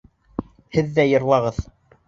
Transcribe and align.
Һеҙ 0.77 0.89
ҙә 0.97 1.07
йырлағыҙ. 1.11 1.63